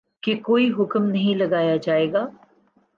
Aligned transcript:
کہ 0.23 0.35
کوئی 0.43 0.71
حکم 0.79 1.05
نہیں 1.05 1.35
لگایا 1.35 1.75
جائے 1.75 2.11
گا 2.13 2.27